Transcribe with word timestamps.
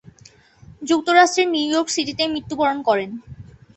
যুক্তরাষ্ট্রের 0.81 1.47
New 1.53 1.67
York 1.67 1.87
সিটিতে 1.95 2.23
মৃত্যুবরণ 2.27 2.77
করেন। 2.87 3.09